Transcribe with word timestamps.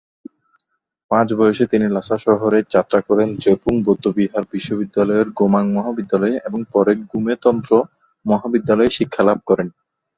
পাঁচ 1.11 1.27
বয়সে 1.33 1.65
তিনি 1.71 1.85
লাসা 1.89 2.17
শহরে 2.25 2.59
যাত্রা 2.73 2.99
করে 3.07 3.23
দ্রেপুং 3.35 3.73
বৌদ্ধবিহার 3.85 4.43
বিশ্ববিদ্যালয়ের 4.53 5.27
গোমাং 5.37 5.63
মহাবিদ্যালয়ে 5.73 6.37
এবং 6.47 6.59
পরে 6.73 6.91
গ্যুমে 7.01 7.33
তন্ত্র 7.43 7.71
মহাবিদ্যালয়ে 8.25 8.95
শিক্ষালাভ 8.97 9.37
করেন। 9.49 9.67